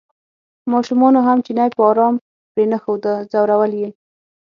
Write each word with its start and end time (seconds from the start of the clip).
ماشومانو 0.73 1.19
هم 1.27 1.37
چینی 1.45 1.67
په 1.75 1.81
ارام 1.89 2.15
پرېنښوده 2.53 3.13
ځورول 3.31 3.71
یې. 3.81 3.89